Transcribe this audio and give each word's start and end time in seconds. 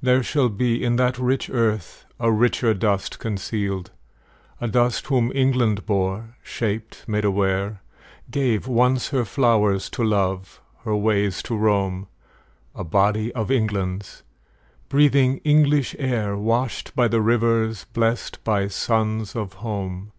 There 0.00 0.22
shall 0.22 0.48
be 0.48 0.82
In 0.82 0.96
that 0.96 1.18
rich 1.18 1.50
earth 1.50 2.06
a 2.18 2.32
richer 2.32 2.72
dust 2.72 3.18
concealed; 3.18 3.90
A 4.58 4.68
dust 4.68 5.08
whom 5.08 5.30
England 5.34 5.84
bore, 5.84 6.34
shaped, 6.42 7.06
made 7.06 7.26
aware, 7.26 7.82
Gave, 8.30 8.66
once, 8.66 9.08
her 9.10 9.26
flowers 9.26 9.90
to 9.90 10.02
love, 10.02 10.62
her 10.84 10.96
ways 10.96 11.42
to 11.42 11.54
roam, 11.54 12.06
A 12.74 12.84
body 12.84 13.30
of 13.34 13.50
England's, 13.50 14.22
breathing 14.88 15.42
English 15.44 15.94
air, 15.98 16.38
Washed 16.38 16.94
by 16.96 17.06
the 17.06 17.20
rivers, 17.20 17.84
blest 17.92 18.42
by 18.44 18.68
suns 18.68 19.36
of 19.36 19.52
home. 19.56 20.10